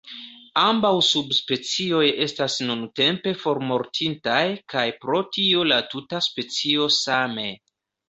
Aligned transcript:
Ambaŭ 0.61 0.91
subspecioj 1.07 1.99
estas 2.25 2.57
nuntempe 2.71 3.35
formortintaj 3.45 4.41
kaj 4.75 4.89
pro 5.07 5.23
tio 5.39 5.71
la 5.73 5.81
tuta 5.95 6.27
specio 6.33 6.93
same. 7.03 7.51